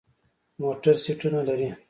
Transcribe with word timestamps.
موټر 0.61 0.95
سیټونه 1.03 1.39
لري. 1.47 1.69